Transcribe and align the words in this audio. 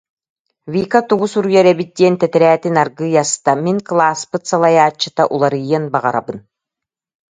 Вика 0.73 0.99
тугу 1.09 1.25
суруйар 1.33 1.67
эбит 1.73 1.91
диэн 1.97 2.15
тэтэрээтин 2.21 2.75
аргыый 2.83 3.13
аста: 3.23 3.51
«Мин 3.63 3.77
кылааспыт 3.87 4.43
салайааччыта 4.49 5.23
уларыйыан 5.33 5.83
баҕарабын 5.93 6.37